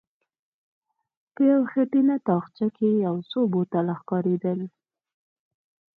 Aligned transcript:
په 1.33 1.41
يوه 1.51 1.65
خټينه 1.71 2.15
تاخچه 2.27 2.67
کې 2.77 2.89
څو 3.29 3.39
بوتله 3.53 3.93
ښکارېدل. 3.99 4.59